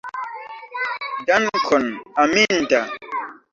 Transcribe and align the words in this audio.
Dankon, 1.27 1.85
Aminda! 2.21 2.81